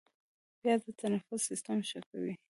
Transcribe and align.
پیاز 0.61 0.81
د 0.85 0.89
تنفس 1.01 1.41
سیستم 1.49 1.77
ښه 1.89 1.99
کوي 2.09 2.33